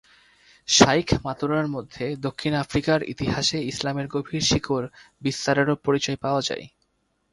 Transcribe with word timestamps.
শাইখ 0.69 1.07
মাতুরার 1.25 1.67
মধ্যে 1.67 2.05
দক্ষিণ 2.17 2.53
আফ্রিকার 2.55 2.99
ইতিহাসে 3.03 3.57
ইসলামের 3.63 4.07
গভীর 4.07 4.43
শিকড় 4.43 4.87
বিস্তারেরও 5.21 5.75
পরিচয় 5.85 6.17
পাওয়া 6.21 6.41
যায়। 6.41 6.65